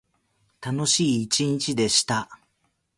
[0.59, 2.27] 楽しい一日でした。